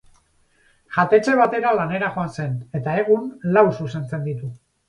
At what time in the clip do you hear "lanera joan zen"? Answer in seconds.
1.81-2.57